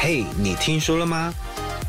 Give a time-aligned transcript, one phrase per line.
[0.00, 1.34] 嘿，你听说了吗？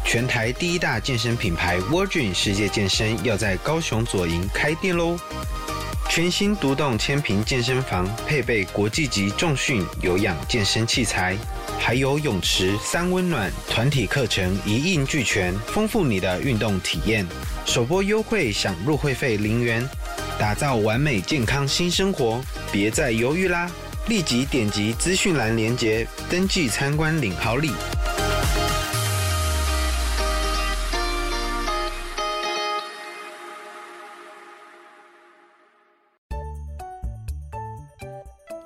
[0.04, 5.16] 全台第一大健身品牌 Virgin 世界健身要在高雄左营开店喽！
[6.10, 11.38] 全新独栋千坪健身房，配备国际级重训有氧健身器材，
[11.78, 17.24] 还有泳池三温暖，团体课程一应俱全，丰富你的运动体验。
[17.64, 19.88] 首波优惠享入会费零元，
[20.40, 22.42] 打造完美健康新生活，
[22.72, 23.70] 别再犹豫啦！
[24.08, 27.72] 立即点击资讯栏链接，登记参观领好礼。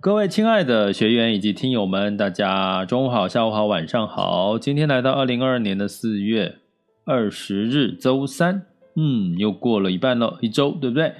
[0.00, 4.56] 各位亲爱的学员以及听友们，大家中午好、下午好、晚上好。
[4.56, 6.58] 今天来到二零二二年的四月
[7.04, 8.62] 二十日，周三，
[8.94, 11.14] 嗯，又过了一半了，一周，对不对？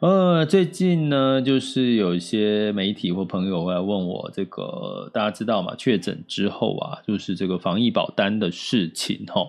[0.00, 5.72] 呃，最近呢，就是有一些媒体或朋友会来问我，这个大家知道吗？
[5.78, 9.46] 确诊之后啊，就是这个防疫保单的事情哈。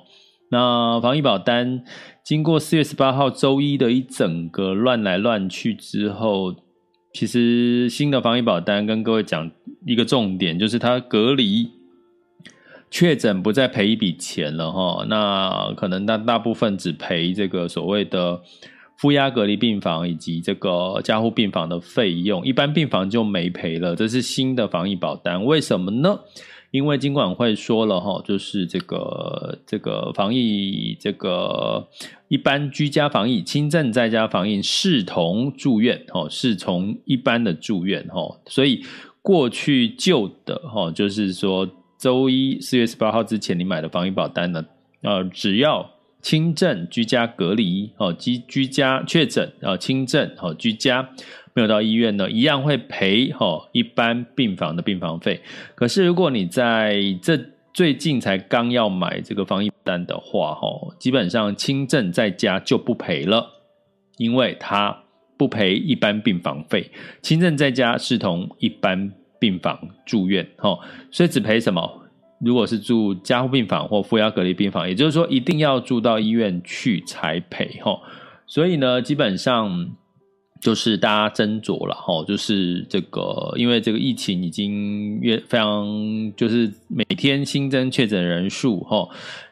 [0.51, 1.83] 那防疫保单
[2.23, 6.53] 经过四月十八号周一的一整个乱来乱去之后。
[7.15, 9.49] 其实新的防疫保单跟各位讲
[9.85, 11.69] 一个重点，就是它隔离
[12.91, 18.41] 确诊不再赔一笔钱了哈，那可能大大部分只赔这个所谓的
[18.97, 23.95] 负压隔离病房以及这个加护病房的费用，一般病房就没赔了。
[23.95, 26.19] 这是新的防疫保单，为什么呢？
[26.75, 31.87] 因为金管会说了哈，就是这个这个防疫这个
[32.27, 38.83] 一般居家防疫、轻症在家防疫视同住院哦，视同一般的住院哦，所以
[39.21, 44.65] 过去旧的哈，就是说周一四月十八号之前你买的防疫保单呢，
[45.01, 45.89] 呃，只要
[46.21, 51.09] 轻症居家隔离哦，居居家确诊啊，轻症哦，居家。
[51.55, 55.39] 没有到医院呢，一样会赔哈一般病房的病房费。
[55.73, 57.39] 可是如果你在这
[57.73, 60.67] 最近才刚要买这个防疫单的话，哈，
[60.99, 63.49] 基本上轻症在家就不赔了，
[64.17, 65.03] 因为它
[65.37, 70.77] 不赔一般病房费，轻症在家视同一般病房住院，哈，
[71.09, 72.01] 所以只赔什么？
[72.41, 77.97] 如果是住加护病房或负压隔离病房，也就是说一定要住到医院去才赔，哈。
[78.45, 79.95] 所以呢，基本上。
[80.65, 85.85] 就是大家斟酌了哈，就是这个，因为这个疫情已经越非常，
[86.35, 89.07] 就是每天新增确诊人数哈，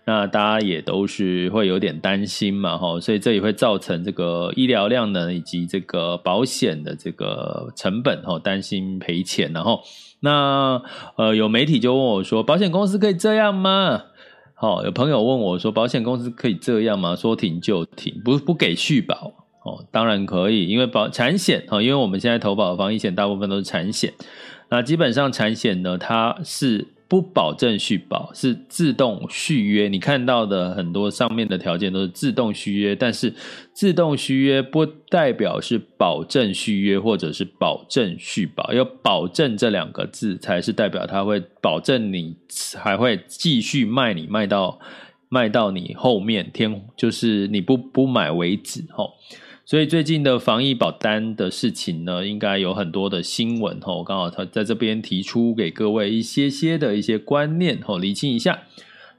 [0.05, 9.83] 那大家也都是会有点担心嘛哈，所以这也会造成这个医疗量呢，以及这个保险的这个成本哈，担心赔钱然后，
[10.21, 10.81] 那
[11.15, 14.01] 呃有媒体就问我说，保险公司可以这样吗？
[14.55, 17.15] 好，有朋友问我说，保险公司可以这样吗？
[17.15, 19.42] 说停就停，不不给续保。
[19.63, 24.13] 哦，当然可以，因为保产险，因为我们现在投保的防疫险大部分都是产险，
[24.69, 29.87] 那基本上产险呢，它是不保证续保，是自动续约。
[29.87, 33.33] 你看到的很多上面的条件都是自动续约，但是
[33.71, 42.35] 自动续约不代表是保证续约或者是保证续保，要保证这两个字才是代表它会保证你
[42.75, 44.79] 还会继续卖你卖到
[45.29, 49.05] 卖到你后面天，就是你不不买为止哈。
[49.65, 54.03] 所以最近的防疫保单的事情呢，应该有很多的新闻哈。
[54.05, 58.63] 刚好他在这边提出给各位一些些的一些观念哈，厘清一下。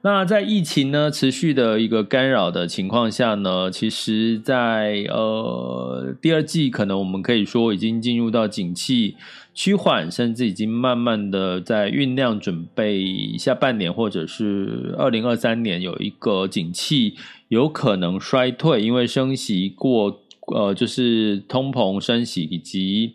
[0.03, 9.15] 那在疫情呢持续的一个干扰的情况下呢，其实在呃第二季可能我们可以说已经进入到景气
[9.55, 17.15] 趋缓，甚至已经慢慢的在酝酿准备下半年或者是二零二三年有一个景气
[17.47, 20.21] 有可能衰退，因为升息过。
[20.47, 23.13] 呃，就是通膨升息以及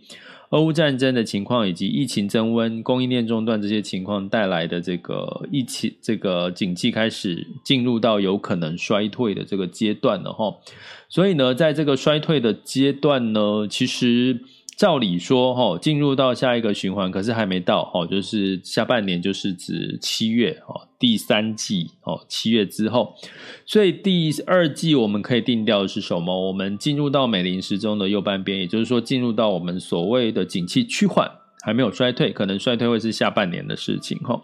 [0.50, 10.56] 俄乌战争的情况，以及疫情增温、供应链中断这些情况带来的这个疫情，这个景气开始进入到有可能衰退的这个阶段了哈。
[11.08, 14.40] 所以呢，在这个衰退的阶段呢，其实。
[14.80, 23.14] 照理说，哈，进入到下一个循环，可是还没到，哈，就是下半年，就是指七月，哈，第三季，哦，七月之后，
[23.66, 26.46] 所以第二季我们可以定调的是什么？
[26.46, 31.30] 我们进入到美林时钟的右半边，也就是说，进入到我们所谓的景气趋缓，
[31.62, 34.40] 还没有衰退，可能衰退会是下半年的事情，哈。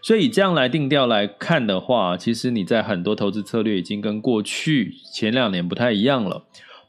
[0.00, 6.44] 所以这样来定调来看的话，其实你在很多投资策略已经跟过去前两年不太一样了。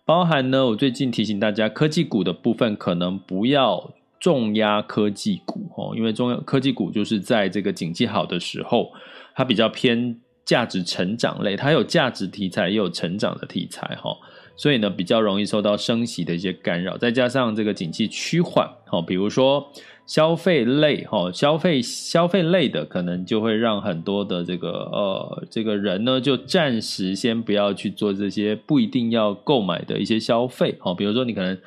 [0.06, 8.92] 包含呢，我最近提醒大家，科技股的部分可能不要重压科技股哦，因为重科技股就是在这个景气好的时候，
[9.36, 14.18] 它比较偏价值成长类，它有价值题材，也有成长的题材哈，
[14.56, 19.72] 所以呢，比较容易受到升息的一些干扰，再加上这个景气趋缓哦，比如说。
[20.06, 30.94] 消费类哈，消费消费类的可能就会让很多的这个呃这个人呢，就暂时先不要去做这些不一定要购买的一些消费哈。
[30.94, 31.58] 比如说你可能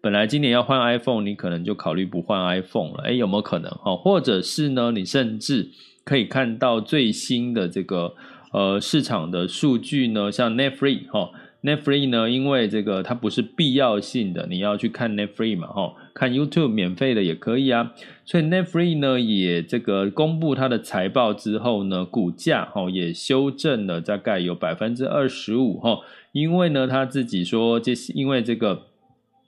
[0.00, 3.04] 本来今年要换 iPhone，你可能就考虑不换 iPhone 了。
[3.04, 3.94] 诶，有没有可能哈？
[3.96, 5.68] 或者是呢，你甚至
[6.04, 8.14] 可以看到最新的这个
[8.52, 11.30] 呃市场的数据呢，像 Netflix 哈。
[11.62, 17.92] Netflix 呢，因为这个它不是必要性的，你要去看 Netflix 嘛，哈，看 YouTube 免费的也可以啊。
[18.24, 26.00] 所以 Netflix 呢也这个公布它的财报之后呢，股价哈也修正了大概有百分之二十五哈，
[26.32, 28.86] 因为呢他自己说，这是因为这个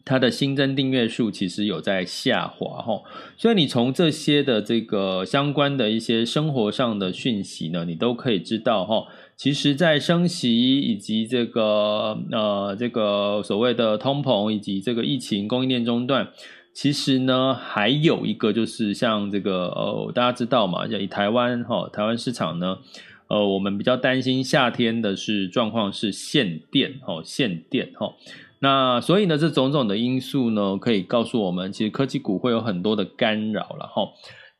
[0.05, 3.03] 它的新增订阅数其实有在下滑哈，
[3.37, 9.07] 所以你从这些的这个相关的一些生活上的讯息呢，你都可以知道哈。
[9.37, 16.29] 其实，在升息以及这个呃这个所谓的通膨以及这个疫情供应链中断，
[16.73, 22.79] 其实呢还有一个就是像这个呃大家知道嘛，以台湾哈、哦、台湾市场呢，
[23.27, 28.15] 呃我们比较担心夏天的是状况是限电哦限电哈、哦，
[28.61, 34.03] 那所以呢这种种的因素呢可以告诉我们，其实科技股会有很多的干扰了哈。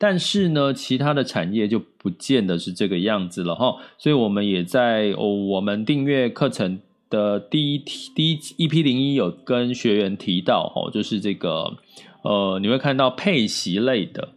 [0.03, 11.77] 但是呢，其他的产业就不见得是这个样子了哈，所以我们也在哦，我们订阅课程的第一题第一 EP 零一有跟学员提到哈，就是这个
[12.25, 14.31] 呃，你会看到配息类的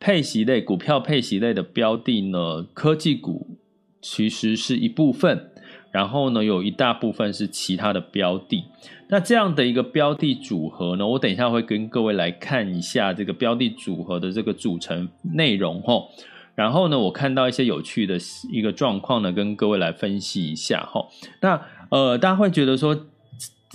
[0.00, 3.46] 配息类股票配息类的标的呢，科技股
[4.00, 5.50] 其实是一部分。
[5.92, 8.64] 然后呢，有一大部分是其他的标的。
[9.08, 16.06] 那这样的一个标的组合呢，我等一下会跟各位来看一下这个标的组合的这个组成内容齁。
[16.54, 18.18] 然后呢，我看到一些有趣的
[18.50, 21.06] 一个状况呢，跟各位来分析一下齁。
[21.40, 21.60] 那
[21.90, 23.06] 呃，大家会觉得说，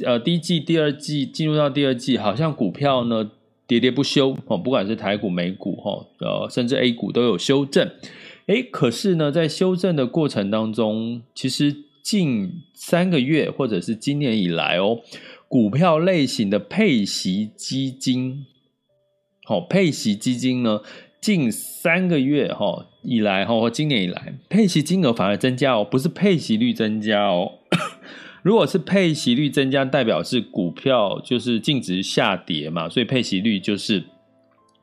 [0.03, 3.31] 呃，第一季、第二季进入到第二季，好像股票呢
[3.67, 7.89] 喋喋不休哦，不管是台股、美股齁，呃，甚至 A 股都有修正。
[8.47, 11.75] 诶，可是呢，在修正的过程当中，其实
[12.07, 15.01] 近三个月，或者是今年以来哦，
[15.49, 18.45] 股票类型的配息基金，
[19.43, 20.79] 好，配息基金呢，
[21.19, 27.59] 近三个月哈以来哈，或今年以来，配息金额反而增加哦，不是配息率增加哦。
[28.41, 34.05] 如果是配息率增加，代表是股票就是净值下跌嘛，所以配息率就是。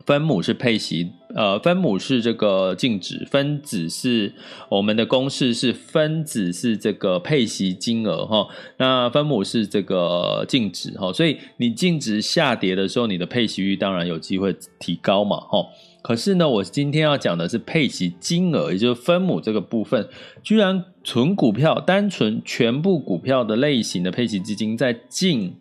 [0.06, 4.32] 分母是配息，呃，分母是这个净值，分子是
[4.68, 15.66] 我们的公式是分子是这个配息金额哈，那分母是这个净值哈，所以你净值下跌的时候，你的配息率当然有机会提高嘛哈。
[16.02, 20.08] 可是呢，我今天要讲的是配息金额，也就是分母这个部分，
[20.42, 25.56] 居然纯股票，单纯全部股票的类型的配息基金，在近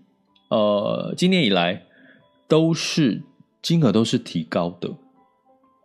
[0.50, 1.84] 呃今年以来
[2.48, 3.24] 都是。
[3.62, 4.90] 金额都是提高的，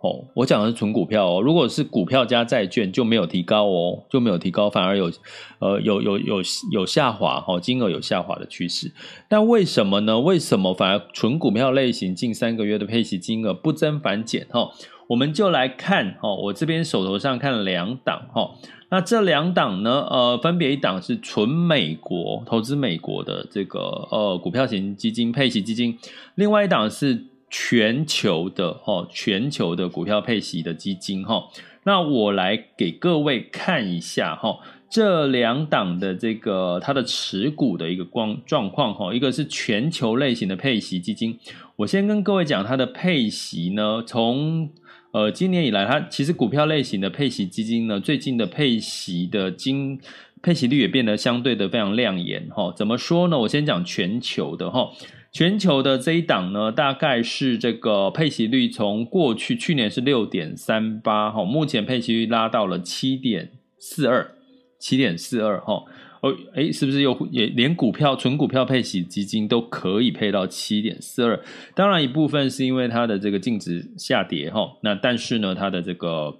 [0.01, 1.43] 哦，我讲的是纯股票哦。
[1.43, 5.11] 如果是股票加债券就没有提高哦，就没有提高，反而有，
[5.59, 6.37] 呃，有有有
[6.71, 8.93] 有下滑哈，金额有下滑的趋势。
[9.29, 10.21] 那为什么呢？
[10.21, 14.47] 为什么反而纯股票类型近三个月的配息金额不增反减？
[14.51, 14.71] 哈，
[15.09, 18.53] 我们就来看哈，我这边手头上看两档哈。
[18.91, 23.81] 那这两档呢，呃，分别一档是纯美国投资美国的这个
[24.13, 25.99] 呃股票型基金配息基金，
[26.37, 27.25] 另外一档是。
[27.51, 31.49] 全球的哈，全球的股票配息的基金哈，
[31.85, 34.59] 那我来给各位看一下哈，
[34.91, 41.39] 这两档的这个它的持股的一个光状况哈，一个是全球类型的配息基金，
[41.77, 44.71] 我先跟各位讲它的配息呢，从
[45.13, 49.99] 呃今年以来，它其实股票类型的配息基金呢，最近的配息的金
[50.43, 52.73] 配息率也变得相对的非常亮眼哈。
[52.77, 53.39] 怎么说呢？
[53.39, 54.91] 我先讲全球的哈，
[55.39, 64.33] 全球的这一档呢，大概是这个配息率从过去去年是六点三八哈，目前配息率拉到了七点四二，
[64.81, 65.85] 七点四二哈。
[66.23, 71.41] 哦，诶，是不是又也连股票纯股票配息基金都可以配到七点四二？
[71.77, 76.37] 当然一部分是因为它的这个净值下跌哈，那但是呢，它的这个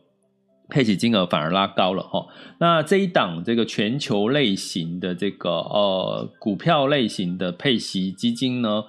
[0.69, 2.27] 配息金额反而拉高了哈。
[2.59, 8.85] 那这一档这个全球类型的这个呃股票类型的配息基金呢，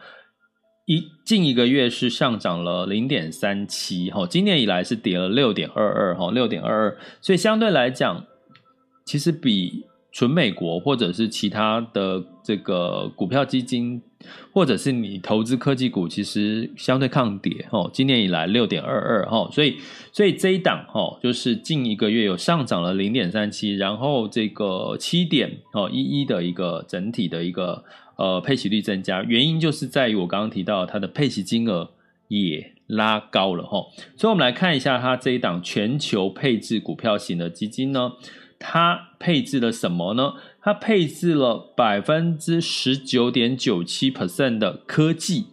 [0.86, 8.25] 一近一个月是上涨了零点三七哈，今年以来是跌了六点二二哈，六点二二，所以相对来讲，
[9.05, 9.86] 其实比。
[10.12, 14.01] 纯美国或者是其他的这个股票基金，
[14.52, 17.90] 或者是你投资科技股，其实相对抗跌哦。
[17.94, 19.78] 今年以来六点二二哈，所以
[20.12, 27.84] 所以这一档哈，就是近一个月有上涨了零点三七，然后这个七点哦一一的一个整体的一个
[28.18, 31.92] 呃配息率增加，原因就是在于我刚刚提到它的配息金额
[32.28, 33.88] 也拉高了哈。
[34.18, 38.14] 所以我们来看一下它这一档全球配置股票型的基金呢。
[38.62, 40.34] 它配置了什么呢？
[40.62, 45.46] 它配置了百分之十九点九七 percent 的科技。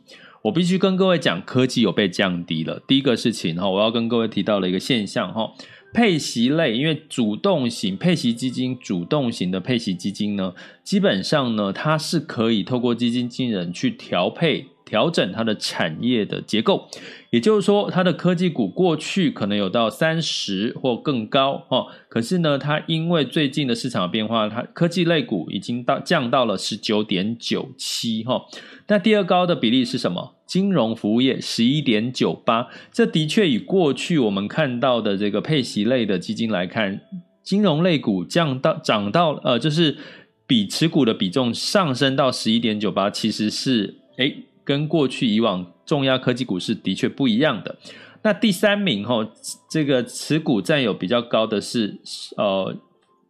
[0.42, 2.80] 我必须跟各位讲，科技有被降低了。
[2.86, 5.52] 第一个事情哈，我要跟各位提到了一个现象哈，
[5.92, 14.66] 配息类，因为主动型配息基金，主动型的配息基金呢，基本上呢，它是可以透过基金经理人去调配。
[14.86, 16.88] 调整它的产业的结构，
[17.30, 28.46] 也就是说，它的科技股过去可能有到三十或更高哦，可是呢，它因为最近的市场变化，它科技类股已经到降到了十九点九七哈。
[28.86, 30.36] 那第二高的比例是什么？
[30.46, 37.00] 金融服务业十一点九八，这的确以过去我们看到的这个配息类的基金来看，
[37.42, 39.98] 金融类股降到涨到呃，就是
[40.46, 47.78] 比持股的比重上升到十一点九八，其实是诶跟过去以往重压科技股是的确不一样的。
[48.22, 49.26] 那第三名哈，
[49.70, 52.00] 这个持股占有比较高的是
[52.36, 52.76] 呃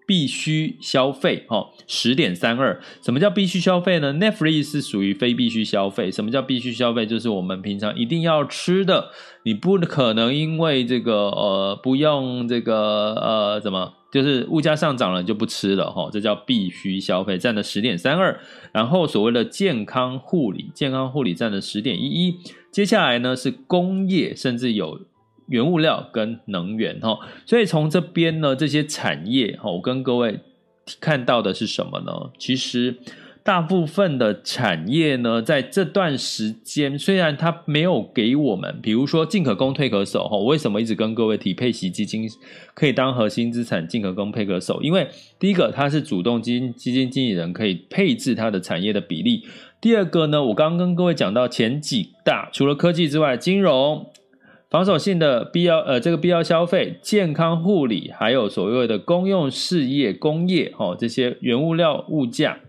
[0.07, 2.81] 必须消费哈，十点三二。
[3.03, 6.11] 什么叫必须消费呢？Netflix 是属于非必须消费。
[6.11, 7.05] 什么叫必须消费？
[7.05, 9.11] 就是我们平常一定要吃的，
[9.43, 13.93] 你不可能因为这个呃不用这个呃怎么。
[14.13, 18.41] 就是物价上涨了就不吃了哈，这叫必须消费，占了十点三二。
[18.73, 22.39] 然后所谓的健康护理，健康护理占了十点一一。
[22.71, 25.01] 接下来呢是工业，甚至有
[25.49, 27.19] 原物料跟能源哈。
[27.45, 30.41] 所以从这边呢，这些产业哈，我跟各位
[31.01, 32.31] 看到的是什么呢？
[32.39, 32.97] 其实。
[33.47, 42.29] 大部分的产业呢，在这段时间，虽然它没有给我们，比如说进可攻退可守哈，为什么一直跟各位提配息基金
[42.75, 44.83] 可以当核心资产，进可攻退可守？
[44.83, 45.07] 因为
[45.39, 49.43] 第一个，它是主动基金基金经理人可以配置它的产业的比例；
[49.81, 54.11] 第二个呢，我刚刚跟各位讲到前几大，除了科技之外，金融、
[54.71, 62.61] 防守性的必要呃这个必要消费、健康护理，还有所谓的公用事业、工业哦这些原物料物价。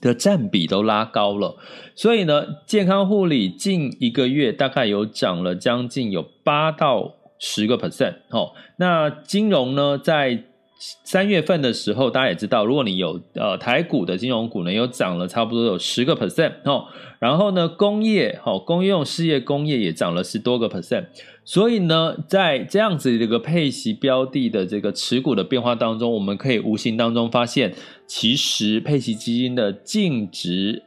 [0.00, 1.56] 的占比都拉高了，
[1.94, 8.50] 所以呢，健康护理近一个月大概有涨了将近有八到十个 percent 哦。
[8.78, 10.42] 那金融呢，在
[11.04, 16.86] 三月份的时候，大家也知道，如果你有呃台股的金融股呢，有涨了差不多有十个 percent 哦。
[17.20, 21.06] 然后呢，工业哦，公用事业工业也涨了十多个 percent。
[21.44, 27.72] 所以呢，在这样子的一个配息标的的这个持股的变化当中，我们可以无形当中发现，
[28.08, 30.82] 其实配息基金的净值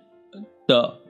[0.68, 1.05] 的。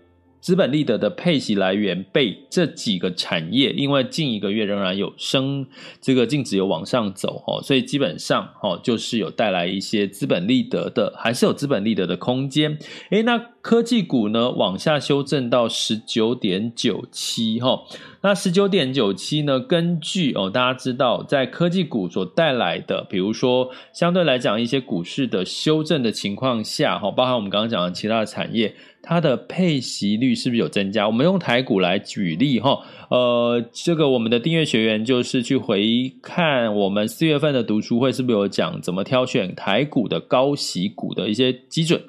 [0.45, 5.65] 资本利得的配息来源被这几个产业，因为近一个月仍然有升，
[5.99, 12.77] 这个净值有往上走哦，所以基本上哦，就是有带来一些资本利得的，还是有资本利得的空间。
[13.09, 17.81] 诶，那科技股呢，往下修正到十九点九七哈，
[18.21, 28.75] 那十九点九七呢，根据哦，大家知道在科技股所带来的，比如说相对来讲一些股市的修正的情况下哈，包含我们刚刚讲的其他的产业。
[29.07, 31.05] 它的配息率是不是有增加？
[31.05, 32.79] 我们用台股来举例哈，
[33.11, 42.01] 呃，这个我们的订阅学员就是去回看我们四月份的读书会，是不是有讲怎么挑选台股的高息股的一些基准？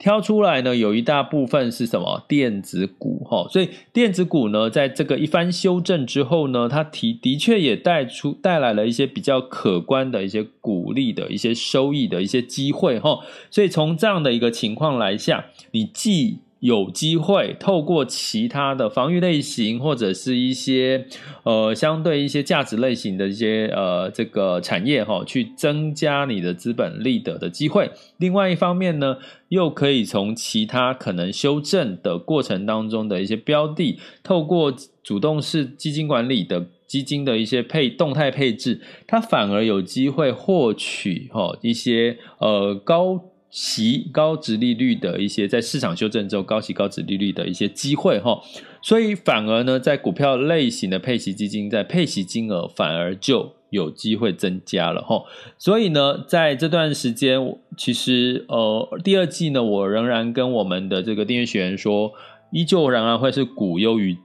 [0.00, 2.24] 挑出来呢，有一大部分是什么？
[2.26, 13.18] 电子股哈，所以电子股呢，在这个一番修正之后呢，它提的确也带出带来了一些比较可观的一些股利的一些收益的一些机会哈，
[13.50, 21.06] 所以从这样的一个情况来下，你既有机会透过其他的防御类型，或者是一些
[21.42, 27.90] 呃相对一些价值类型的一些呃这个产业哈，去增加你的资本利得的机会。
[28.18, 29.16] 另外一方面呢，
[29.48, 34.70] 又可以从其他可能修正的过程当中的一些标的，透过
[35.02, 43.29] 主动式基金管理的基金的一些配动态配置，它反而有机会获取哈一些呃高。
[43.50, 48.40] 息高值利率的一些在市场修正之后高息高值利率的一些机会哈，
[48.80, 55.24] 所以反而呢，在股票类型的配息基金，在配息金额反而就有机会增加了哈。
[55.58, 57.40] 所以呢，在这段时间，
[57.76, 62.12] 其实呃，第二季呢，我仍然跟我们的这个订阅学员说，
[62.52, 64.16] 依旧仍然会是股优于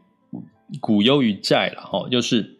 [0.79, 2.54] 股优于债了哈，就是。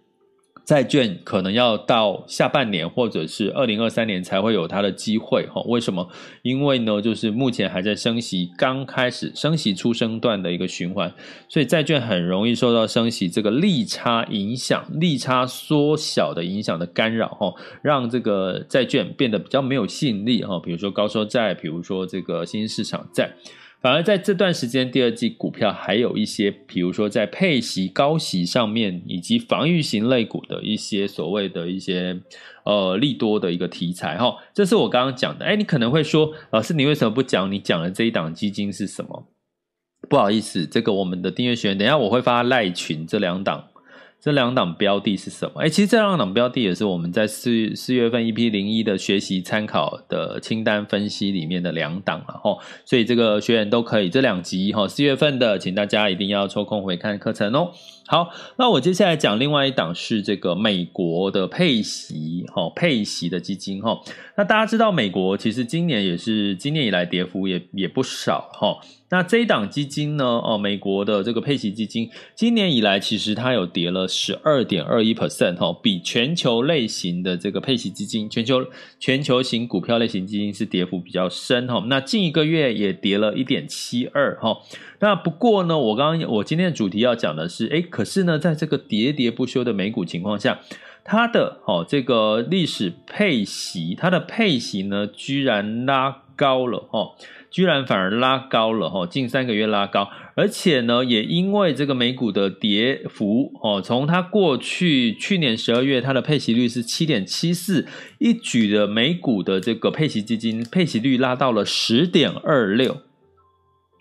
[0.66, 5.62] 债券可能要到下半年或者是二零二三年才会有它的机会哈？
[5.68, 6.10] 为什么？
[6.42, 11.14] 因为呢，就是目前还在升息，刚开始升息初升段的一个循环，
[11.48, 17.54] 所以债券很容易受到升息这个利差影响、利差缩小的影响的干扰哈，
[17.84, 20.60] 让这个债券变得比较没有吸引力哈。
[20.60, 23.36] 比如说高收债，比如说这个新兴市场债。
[23.86, 32.20] 反而在这段时间，第二季股票还有一些，比如说在配息、高息上面，以及防御型类股的一些所谓的一些
[32.64, 34.38] 呃利多的一个题材哈。
[34.56, 35.46] 这是我刚刚讲的。
[35.46, 39.28] 哎，你可能会说，老师，你为什么不讲你讲的这一档基金是什么？
[40.10, 43.68] 不好意思，这个我们的订阅学员，等下我会发赖群这两档。
[44.26, 45.62] 这两档标的是什么？
[45.62, 57.70] 哎，其实这两档标的也是我们在四四月份 EP 零一的学习参考的清单分析里面的两档了哈，所以这个学员都可以这两集哈，四月份的，请大家一定要抽空回看课程哦。
[58.08, 64.00] 好，那我接下来讲另外一档是这个美国的配息哈，配息的基金哈。
[64.38, 68.78] 那大家知道美国其实今年也是今年以来跌幅也也不少哈。
[69.10, 70.26] 那这一档基金呢？
[70.26, 78.66] 哦，美国的这个配息基金，今年以来其实它有跌了十二点二一 percent 哈，比全球类型的这个配息基金，全球
[79.00, 81.84] 全球型股票类型基金是跌幅比较深哈。
[81.88, 84.58] 那近一个月也跌了一点七二哈。
[85.06, 90.62] 那不过呢，我刚刚我今天的主题要讲的是，诶，可是呢，在这个喋喋不休的美股情况下，
[91.04, 97.12] 它的哦这个历史配息，它的配息呢，居然拉高了哦。
[97.52, 112.98] 居然反而拉高了哦，近三个月拉高，而且呢，也因为这个美股的跌幅哦，从它过去去年十二月它的配息率是七点七四，一举的美股的这个配息基金配息率拉到了十点二六，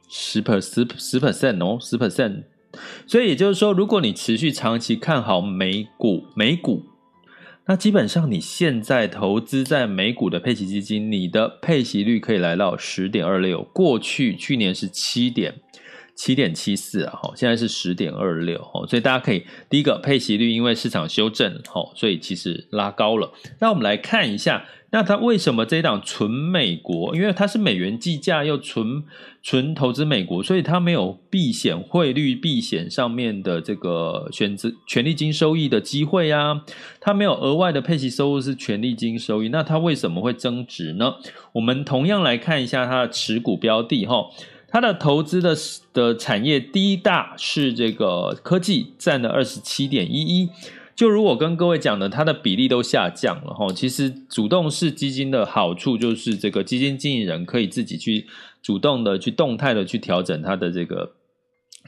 [0.08, 2.44] 十 per 十十 percent 哦，十 percent，
[3.06, 6.84] 所以也就是说，如果你持续长期看好美股，美股。
[7.66, 13.62] 那基本上，你现在投资在美股的配息基金，你的配息率可以来到十点二六。
[13.72, 15.54] 过去去年是七点
[16.14, 23.32] 七点七四啊，哈，现在是十点二六，所以大家可以第一个配息率，因为市场修正，哈，所以其实拉高了。
[23.60, 24.64] 那我们来看一下。
[24.94, 27.16] 那它为什么这一档纯美国？
[27.16, 29.02] 因为它是美元计价又纯
[29.42, 36.62] 纯投资美国，所以它没有避险汇率避险上面的这个选择权利金收益的机会啊，
[37.00, 39.48] 它没有额外的配息收入是权利金收益。
[39.48, 41.14] 那它为什么会增值呢？
[41.54, 44.30] 我们同样来看一下它的持股标的哈，
[44.68, 45.56] 它的投资的
[45.92, 50.50] 的产业第一大是这个科技，占了二十七点一一。
[50.94, 53.72] 就如我跟各位讲的，它的比例都下降了哈。
[53.72, 58.26] 其实主动式基金的好处就是，这个基金经理人可以自己去
[58.62, 61.12] 主动的去动态的去调整它的这个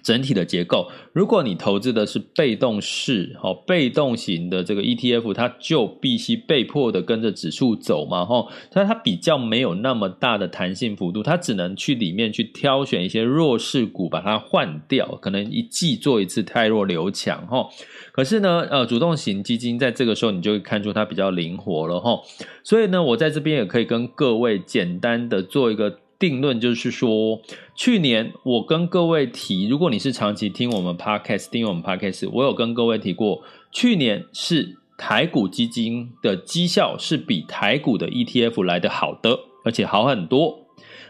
[0.06, 0.88] 整体的结构。
[1.12, 8.46] 如果你投资的是被动式哦，被动型的这个 ETF，它就必须被迫的跟着指数走嘛哈。
[8.70, 17.68] 但它比较没有那么大的弹性幅度，它只能去里面去挑选一些弱势股，把它换掉，可能一季做一次汰弱留强哈。
[18.12, 22.22] 可是呢，呃，主动型基金在这个时候，你就会看出它比较灵活了齁。
[22.62, 27.40] 所以呢，我在这边也可以跟各位简单的做一个定论，就是说，
[27.74, 40.66] 去年我跟各位提，如果你是长期听我们 podcast，听我们 podcast，我有跟各位提过，去年是台股基金的绩效是比台股的 ETF 来得好的，而且好很多。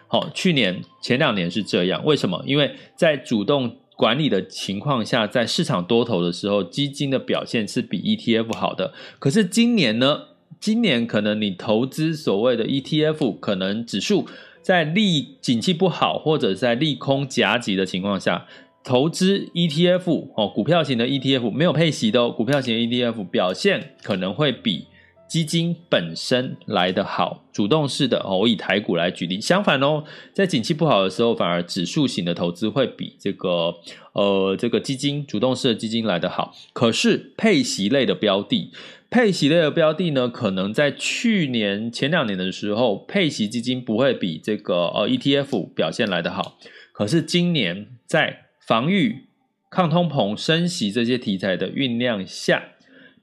[0.08, 2.42] 好，去年前两年是这样，为什么？
[2.46, 8.92] 因为在主动管理的情况下，在市场多头的时候，基金的表现是比 ETF 好的。
[9.18, 10.22] 可是今年呢？
[10.58, 14.26] 今年可能你投资所谓的 ETF，可能指数
[14.66, 18.48] 在利景气不好，或者在利空夹击的情况下，
[18.82, 24.88] 投资 ETF 哦，股票型的 ETF 没有配息的哦，股票型的 ETF 表现可能会比
[25.28, 29.40] 基金本身来得好，主动式的哦，我以台股来举例。
[29.40, 33.74] 相反哦，在景气不好的时候，反而指数型的投资会比这个
[34.12, 36.54] 呃这个基金主动式的基金来得好。
[36.72, 38.70] 可是配息类的标的，
[39.10, 46.56] 配息类的标的呢，可能在去年前两年的时候，配息基金不会比这个呃 ETF 表现来得好。
[46.92, 49.26] 可是今年在防御、
[49.70, 52.62] 抗通膨、升息这些题材的酝酿下。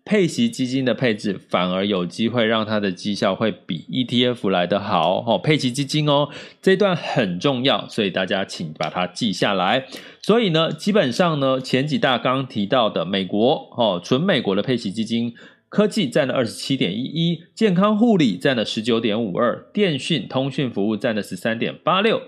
[0.06, 5.38] 配息基金的配置反而有机会让它的绩效会比 ETF 来得好哦。
[5.38, 6.28] 配息基金哦，
[6.62, 9.86] 这一段很重要，所以大家请把它记下来。
[10.22, 15.34] 所以呢，基本上呢，前几大刚提到的美国哦，纯美国的配息基金，
[15.70, 22.22] 科技占了二十七点一一，健康护理占了十九点五二，电讯通讯服务占了十三点八六。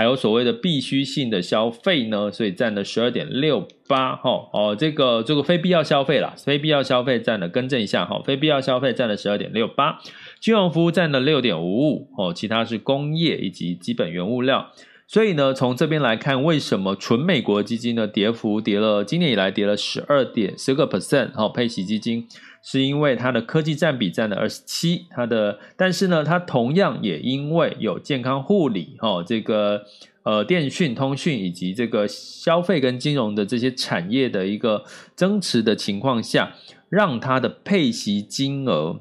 [0.00, 9.98] 还有所谓的必须性的消费呢，所以占了十二点六八哈哦，这个这个非必要消费啦，非必要消费占了更正一下哈，非必要消费占了十二点六八，
[10.40, 14.70] 金融服务占了六点五五哦，其他是工业以及基本原物料。
[15.12, 22.28] 所以呢，从这边来看，为什么纯美国基金呢跌幅跌了，今年以来跌了十二点十个 percent 哦，配息基金。
[22.62, 29.82] 是因为它的科技占比占了二十七，它的，但是呢，它同样也因为有健康护理，哈，这个
[30.22, 34.84] 呃电讯通讯以及这个消费跟金融的这些产业的一个
[35.16, 36.52] 增持的情况下，
[36.88, 39.00] 让它的配息金额。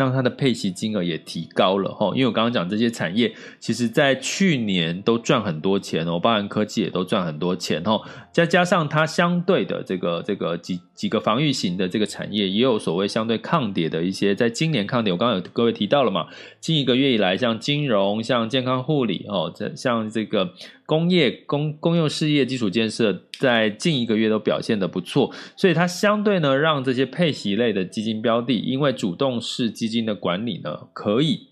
[0.00, 8.00] 让它的配息金额也提高了哈，因为我刚刚讲这些产业，其实在去年都赚很多钱哦，包含科技也都赚很多钱哦，
[8.32, 16.26] 再加上它相对的这个这个几几个防御型的这个产业，也有所谓相对抗跌的一些，在今年抗跌，我刚刚有各位提到了嘛，
[16.60, 20.52] 近一个月以来，像金融、像健康护理哦，这像这个。
[20.90, 31.46] 工业、公公用事业、基础建设在近一个月都表现得不错，所以它相对呢，让这些配息类的基金标的，因为主动式基金的管理呢，可以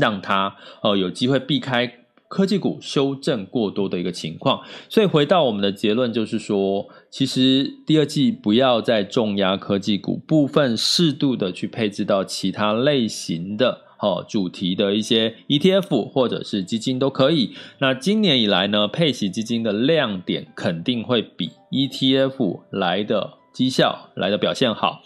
[0.00, 1.99] 让它呃有机会避开
[2.30, 4.62] 科技股修正过多的一个情况。
[4.88, 13.82] 所以回到我们的结论，就是说，其实第二季不要再重压科技股，部分适度的去配置到其他类型的。
[14.26, 17.50] 主题的一些 ETF 或者是基金都可以。
[17.80, 25.02] 那今年以来呢，配息基金的亮点肯定会比 ETF 来的绩效来的表现好。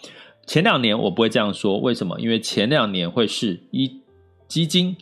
[0.47, 2.17] 前两年我不会这样说，为什么？
[2.21, 3.99] 因为前两年会是一
[4.47, 4.95] 基金。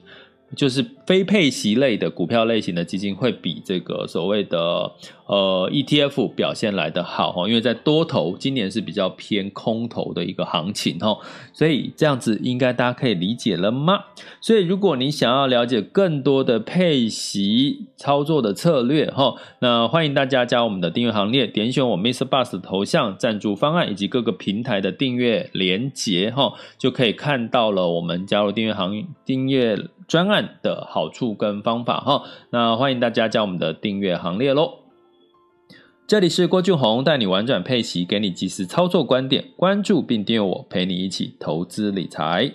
[0.56, 4.92] 就是非配息类的股票类型的基金会比这个所谓的
[5.28, 11.18] 呃 ETF 表现来得好哈，因为在多头今年是比较偏空头的一个行情哈，
[11.54, 14.00] 所以这样子应该大家可以理解了吗？
[14.42, 22.28] 所以如果你想要了解更多的配息操作的策略哈，那欢迎大家加入我们的订阅行列，点选我 Mr.
[22.28, 29.78] Bus 的头像赞助方案以及各个平台的订阅连结哈，就可以看到了我们加入订阅行订阅
[30.14, 32.22] 专案的好处跟方法哈，
[32.52, 34.82] 那欢迎大家加我们的订阅行列喽。
[36.06, 42.52] 这里是郭俊宏带你玩转配息，给你及时操作观点，关注并订阅我，陪你一起投资理财。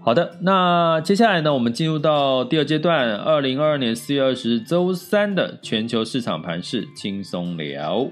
[0.00, 8.08] 好的，那接下来呢，我们进入到第二阶段，二零二二年四月二十日周三的全球市场盘势轻松聊。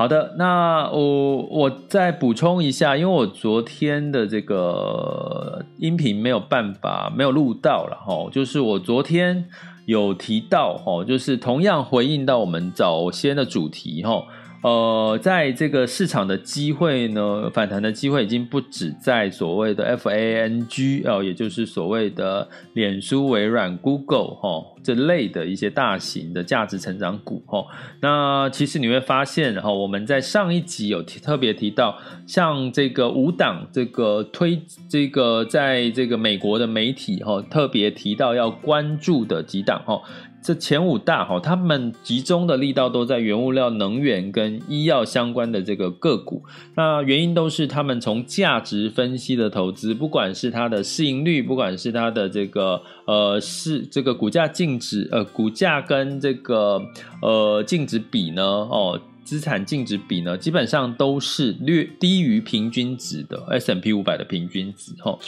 [0.00, 9.44] 好的，那我我再补充一下，因为我昨天的这个音频没有办法没有录到了哈，就是我昨天
[9.84, 14.24] 有提到哈，就是同样回应到我们早先的主题哈。
[14.62, 27.64] 呃，在这个市场的机会呢，反弹的机会已经不止在所谓的 FANG 哦，也就是所谓的脸书、微软、Google 哈这类的一些大型的价值成长股哈。
[28.02, 31.96] 那其实你会发现哈，我们在上一集有提特别提到，
[32.26, 40.02] 像这个五档这个推这个在这个美国的媒体哈特别提到要关注的几档哈。
[40.42, 46.42] 这前五大哈，他们集中的力道都在原物料、能源跟医药相关的这个个股。
[46.74, 56.82] 那原因都是他们从价值分析的投资，不管是它的市盈率，不管是它的这个呃市这个股价净值呃股价跟这个
[57.20, 59.00] 呃净值比呢哦。
[59.24, 65.18] 资产净值比呢，基本上都是略低于平均值的 snp 五百的平均值哈，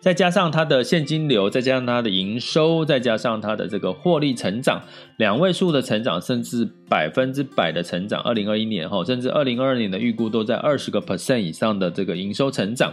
[0.00, 4.82] 再加上它的现金流，再加上它的营收，再加上它的这个获利成长，
[5.18, 12.92] 两位数的成长，甚至百分之百的成长，二零二一年哈，甚至二零二二年的预估都在二十个 percent 以上的这个营收成长。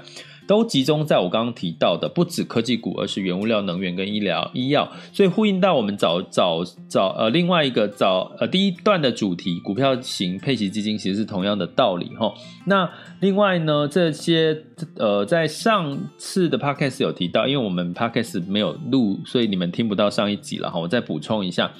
[0.49, 4.91] 都集中在我刚刚提到的，不止科技股，而是原物料、能源跟医疗医药。
[5.13, 12.33] 所以呼应到我们早早早呃另外一个早呃第一段的主题，股票型配息基金其实是同样的道理哈。
[12.65, 14.63] 那另外呢，这些
[14.95, 20.79] 呃在上次的 podcast 有提到，因为我们 podcast 没有录，所以你们听不到上一集了哈。
[20.79, 21.71] 我再补充一下。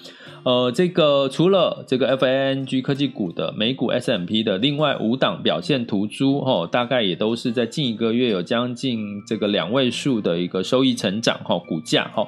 [0.44, 12.28] 呃，这个除了这个 FANG 科技股的美股 S M P 的另外五档表现突出，哦，大概也都是在近一个月有将近这个两位数的一个收益成长，哈、哦，股价，哈、哦，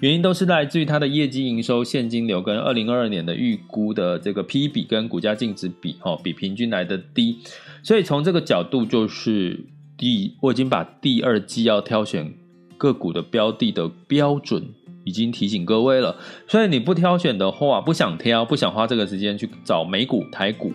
[0.00, 7.38] 原因都是来自于它的业绩营收现金流跟二零二二年的预估的这个 P 比跟股价净值比，哈、哦，比平均来的低，
[7.82, 12.34] 所以从这个角度就是第，我已经把第二季要挑选
[12.76, 14.64] 个股的标的的标准。
[15.04, 20.72] 已经提醒各位了，所以你不挑选的话，不想挑，不想花这个时间去找美股、台股，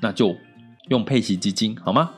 [0.00, 0.34] 那就
[0.88, 2.10] 用配息基金好吗？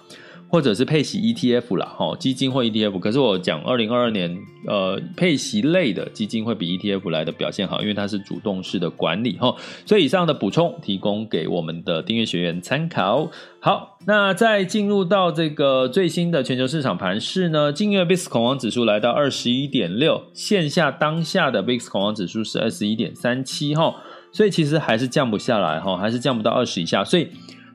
[0.51, 2.99] 或者是配息 ETF 啦，哈，基金或 ETF。
[2.99, 9.55] 可是我讲二零二二年，呃，配息类的基金会比 ETF 来的表现好，因为它是主动式的管理，哈。
[9.85, 13.31] 所以以上的补充提供给我们的订阅学员参考。
[13.61, 23.97] 好，那再进入到这个最新的全球市场盘势呢，今月 VIX 恐慌指数来到二十一点六，线下当下的 VIX 恐慌指数是二十一点三七，哈，
[24.33, 27.29] 所以其实还是降不下来，哈，还是降不到二十以下，所以。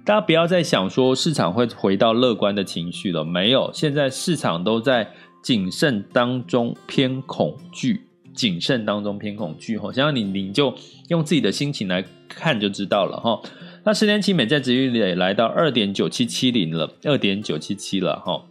[0.06, 5.10] 大家不要再想说市场会回到乐观的情绪了，没有，现在市场都在
[5.42, 8.02] 谨慎当中偏恐惧，
[8.36, 10.76] 谨慎当中偏恐惧哈，想要你你就
[11.08, 13.42] 用自己的心情来看就知道了哈。
[13.86, 18.44] 那十年期美债殖利率也来到二点九七七零了，二点九七七了哈，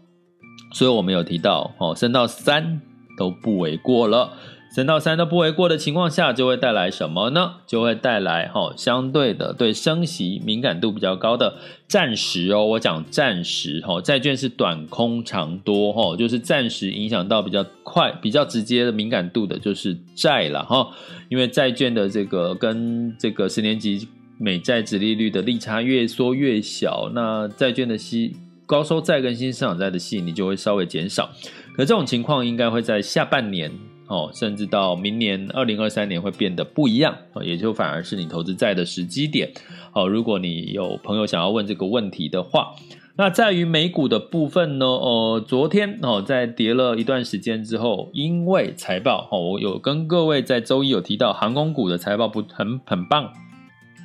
[0.73, 2.81] 所以我们有提到哦，升到三
[3.19, 4.33] 都不为过了。
[4.75, 7.57] 升到三都不为过的情况下，就会带来什么呢？
[7.67, 11.57] 就会带来哈相对的对升息敏感度比较高的
[11.87, 20.89] 暂时哦，我讲暂时哈，债券是短空长多哈，就是暂时影响到比较快、比较直接的敏感度的，就是债了哈。
[21.29, 24.09] 因为债券的这个跟这个十年级
[24.39, 31.29] 美债殖利率的利差越缩越小，那债券的息高收债跟新市场债的吸引力就会稍微减少。
[31.77, 33.71] 可这种情况应该会在下半年。
[34.13, 39.51] 哦，甚至到明年二零二三年会变得不一样，也就反而是你投资债的时机点。
[39.95, 42.75] 哦，如果你有朋友想要问这个问题的话，
[43.17, 44.85] 那在于美股的部分呢？
[44.85, 53.33] 哦，昨天哦，在跌了一段时间之后，因为财报哦，我有跟各位在周一有提到航空股的财报不很很棒，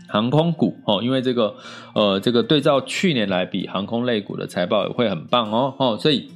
[0.07, 1.55] 航空股哦，因为这个
[1.93, 6.29] 呃这个对照去年来比，航空类股的财报也会很棒哦哦，所以。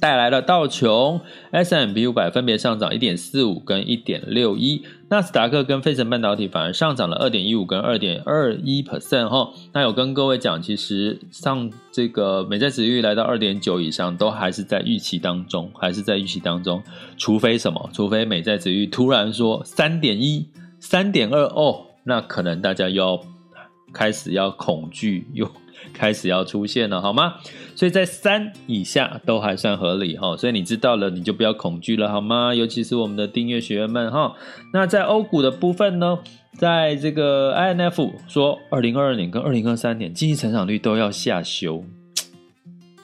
[0.00, 9.52] 带来了道琼 S&P 五百分别上涨一点四五跟一点六一，纳斯达克跟费城半导体反而上涨了二点一五跟二点二一 percent 哈。
[9.74, 16.82] 那有跟各位讲，其实上这个美债殖率来到二点九以上，都还是在预期当中，还是在预期当中。
[17.18, 17.90] 除非什么？
[17.92, 23.20] 除非美债殖率突然说三点一、三点二哦，那可能大家要
[23.92, 25.46] 开始要恐惧又。
[25.92, 27.34] 开始要出现了，好吗？
[27.74, 32.54] 所以在三以下都还算合理哈，所以你知道了，你就不要恐惧了，好吗？
[32.54, 34.34] 尤其是我们的订阅学员们哈。
[34.72, 36.18] 那在欧股的部分呢，
[36.54, 41.84] 在这个 INF 说，二零二二年跟二零二三年经济成长率都要下修，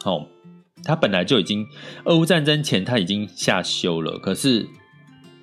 [0.02, 0.26] 好，
[0.84, 1.66] 它本来就已经
[2.04, 4.66] 俄乌战争前它已经下修了，可是。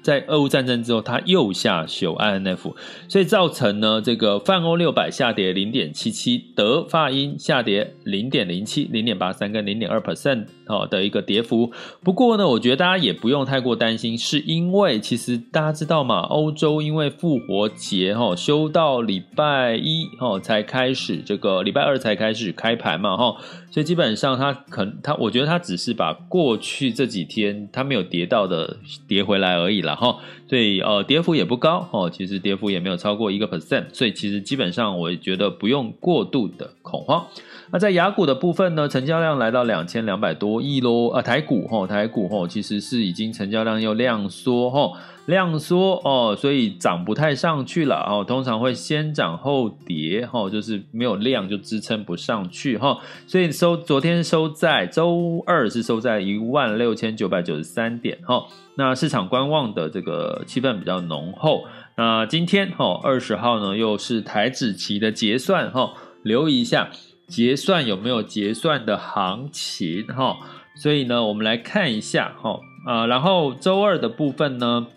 [0.03, 2.75] 在俄乌战争之后，它又下修 INF，
[3.07, 11.71] 所以造成呢这个泛欧六百下跌零点七七，德法英下跌零点零七、零点八三跟零点二 percent 哦的一个跌幅。
[12.03, 23.37] 不过呢，我觉得大家也不用太过担心，是因为其实大家知道嘛，欧洲因为复活节哈休到礼拜一哦才开始，这个礼拜二才开始开盘嘛哈，
[23.71, 29.95] 所以基本上它可能它，我觉得它只是把过去这几天它没有跌到的跌回来而已啦。
[29.95, 37.25] 哈，所以呃，跌幅也不高哦，其实跌幅也没有超过一个 percent，所以其实基本上我觉得不用过度的恐慌。
[37.71, 44.91] 那在雅股的部分呢，成交量来到两千两百多亿喽，啊，台股哈，台股哈，其实是已经成交量又量缩哈。
[45.25, 48.25] 量缩哦，所以涨不太上去了哦。
[48.27, 52.97] 通常会先涨后跌哈，就是没有量就支撑不上去哈。
[53.25, 58.47] 所以收昨天收在周二是收在一万六千九百九十三点哈。
[58.75, 61.63] 那市场观望的这个气氛比较浓厚。
[61.95, 66.89] 那今天哈二十号呢又是台指期的结算哈，留意一下
[67.27, 70.37] 结算有没有结算的行情哈。
[70.75, 74.87] 所以呢，我们来看一下哈啊，然后周二的部分呢。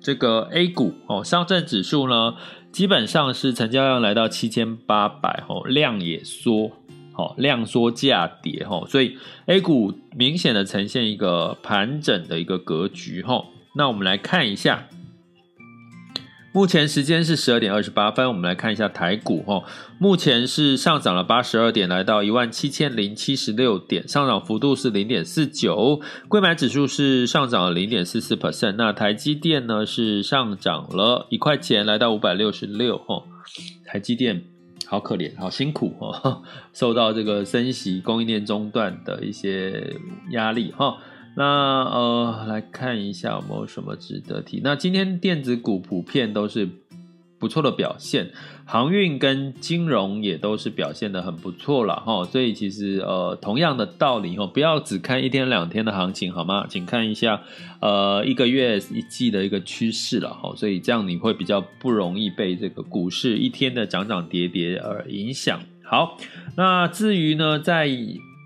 [0.00, 2.34] 这个 A 股哦，上证指数呢，
[2.70, 6.72] 基本上是成交量来到七千八百哦，量也缩
[7.14, 13.46] 好，量缩价跌哈，所以 A 股明显的呈现一个盘整的一个格局哈。
[13.76, 14.86] 那我们来看一下。
[16.54, 19.64] 目前时间是十二点二十八分，我们来看一下台股哈，
[19.98, 32.98] 目前是上涨了八十二点，来到一万七千零七十六点，上涨幅度是零点四九，柜买指数是上涨了零点四四 percent，那台积电呢是上涨了一块钱，来到五百六十六。
[32.98, 33.24] 哈，
[33.84, 34.44] 台积电
[34.86, 36.40] 好可怜，好辛苦哈，
[36.72, 39.96] 受到这个升息、供应链中断的一些
[40.30, 40.98] 压力哈。
[41.36, 44.60] 那呃，来看一下有没有什么值得提。
[44.62, 46.68] 那今天电子股普遍都是
[47.38, 48.30] 不错的表现，
[48.64, 52.24] 航运跟金融也都是表现得很不错了哈。
[52.24, 56.66] 所以其实呃，同样的道理哈，不要只看一天两天的行情好吗？
[56.68, 57.42] 请看一下
[57.80, 60.54] 呃一个月一季的一个趋势了哈。
[60.56, 65.60] 所以这样你会比较不容易被这个股市一天的涨涨跌跌而影响。
[65.82, 66.16] 好，
[66.56, 67.86] 那至于呢，在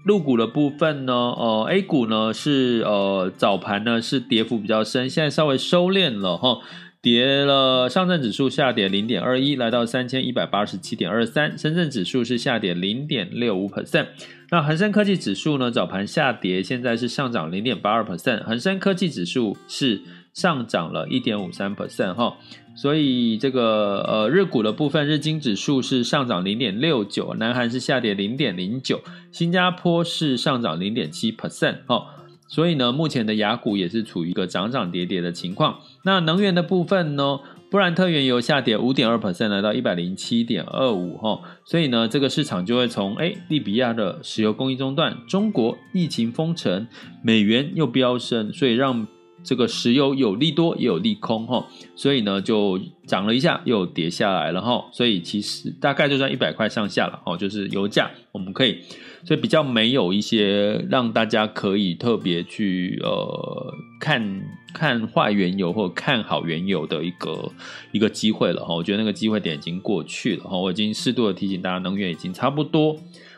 [0.04, 6.60] 入股的部分呢，呃，A 股呢是呃早盘呢是跌幅比较深，现在稍微收敛了哈，
[7.02, 7.88] 跌了。
[7.88, 14.06] 上证指数下跌零点二一，来到三千一百八十七点二三，深圳指数是下跌零点六五 percent。
[14.50, 20.00] 那恒生科技指数呢早盘下跌，现在是上涨零点八二 percent，恒生科技指数是
[20.38, 22.36] 上涨了一点五三 percent 哈。
[22.76, 29.00] 所以这个呃日股的部分，日经指数是上涨零点六九，南韩是下跌零点零九，
[29.32, 32.06] 新加坡是上涨零点七 percent 哈。
[32.46, 35.80] 所以呢，目前的雅股也是处于一个涨涨跌跌的情况。
[36.04, 41.40] 那能源的部分呢，布兰特原油下跌五点二 percent，来到一百零七点二五哈。
[41.64, 46.86] 所以呢，这个市场就会从哎利比亚的石油供应中断，中国疫情封城，
[47.22, 49.08] 美元又飙升，所以让。
[49.48, 58.82] 这个石油有利多也有利空哈，所以呢就涨了一下又跌下来了哈，所以其实大概就在一百块上下了哦，就是油价我们可以，
[59.24, 64.42] 所以比较没有一些让大家可以特别去呃看
[64.74, 67.50] 看坏原油或看好原油的一个
[67.92, 72.94] 一个机会了哈，我觉得那个机会点已经过去了哈，我已经适度的提醒大家，能源已经差不多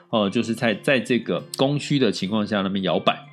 [0.08, 3.29] 哦，就是在在这个供需的情况下那边摇摆。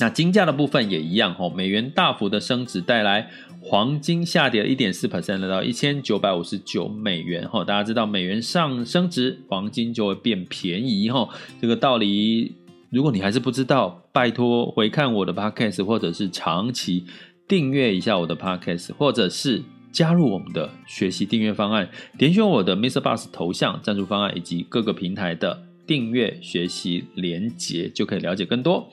[0.00, 7.62] 那金价的部分也一样哈，美元大幅的升值带来黄金下跌了一点四 percent，来到一千九百五十九美元哈。
[7.62, 11.28] 大家知道美元上升值，黄金就会变便宜哈。
[11.60, 12.56] 这个道理，
[12.88, 17.04] 如果你还是不知道，拜托回看我的 podcast，或者是长期
[17.46, 28.88] 订阅一下我的 podcast，或者是加入我们的学习订阅方案，点选我的 MrBoss 头像赞助方案以及各个平台的订阅学习连结，就可以了解更多。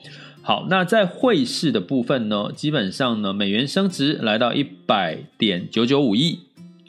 [0.48, 6.38] 好，那在汇市的部分呢，基本上呢，美元升值来到一百点九九五亿，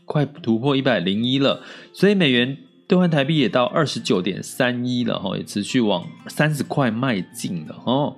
[0.06, 1.60] 快突破一百零一了，
[1.92, 2.56] 所以美元
[2.88, 8.16] 兑换台币也到二十九点三一了哈，也持续往三十块迈进了哈。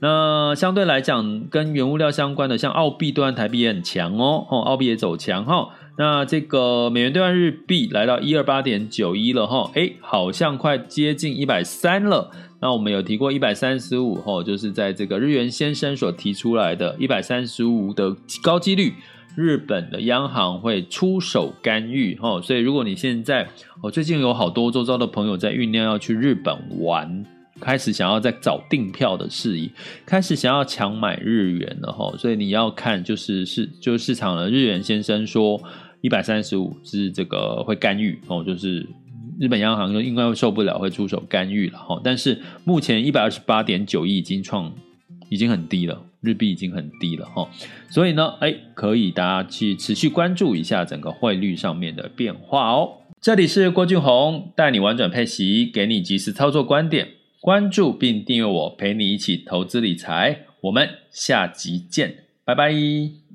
[0.00, 5.68] 那相对来讲，跟原物料相关的，像澳币兑换台币也很强哦，哦，澳币也走强哈。
[5.98, 12.32] 那这个美元兑换日币来到一二八点九一了哈，哎，好像快接近一百三了。
[12.62, 18.92] 那我们有提过一百三十五吼，就是在这个日元先生所提出来的一百三十五的高几率，
[19.34, 23.48] 日本的央行会出手干预吼，所以如果你现在
[23.82, 27.24] 我最近有好多周遭的朋友在酝酿要去日本玩，
[27.60, 29.72] 开始想要在找订票的事宜，
[30.04, 35.58] 开始想要抢买日元了吼，所以你要看就是市就是市场的日元先生说
[36.02, 38.86] 一百三十五是这个会干预哦，就是。
[39.40, 41.98] 日本央行应该会受不了，会出手干预了哈。
[42.04, 44.70] 但是目前一百二十八点九亿已经创，
[45.30, 47.48] 已经很低了，日币已经很低了哈。
[47.88, 52.98] 所以呢，哎，可以大家去持续关注一下整个汇率上面的变化哦。
[53.18, 57.08] 这里是郭俊宏，带你玩转配息，给你及时操作观点。
[57.40, 60.40] 关注并订阅我，陪你一起投资理财。
[60.60, 63.29] 我们下集见，拜拜。